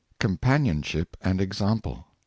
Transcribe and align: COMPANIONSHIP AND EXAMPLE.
COMPANIONSHIP 0.19 1.15
AND 1.21 1.39
EXAMPLE. 1.39 2.07